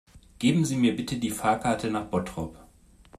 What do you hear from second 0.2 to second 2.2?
Geben Sie mir bitte die Fahrkarte nach